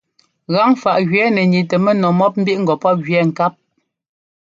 [0.53, 3.53] Gaŋfaꞌ gẅɛɛ nɛ niitɛ mɛnu mɔ́p mbiꞌŋgɔ pɔ́p gẅɛɛ ŋkáp.